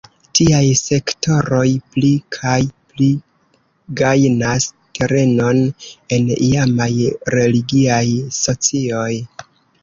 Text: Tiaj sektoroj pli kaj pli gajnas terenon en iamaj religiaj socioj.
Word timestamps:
Tiaj 0.37 0.67
sektoroj 0.77 1.65
pli 1.95 2.07
kaj 2.35 2.55
pli 2.93 3.09
gajnas 3.99 4.67
terenon 5.01 5.61
en 6.19 6.33
iamaj 6.49 6.89
religiaj 7.37 8.03
socioj. 8.41 9.07